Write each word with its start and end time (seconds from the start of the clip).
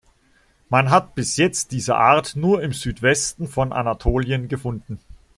Man 0.67 0.89
hat 0.89 1.13
bis 1.13 1.37
jetzt 1.37 1.71
diese 1.71 1.95
Art 1.95 2.35
nur 2.35 2.63
im 2.63 2.73
Südwesten 2.73 3.47
von 3.47 3.71
Anatolien 3.71 4.47
gefunden. 4.47 4.97